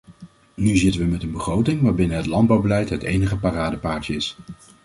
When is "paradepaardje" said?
3.37-4.15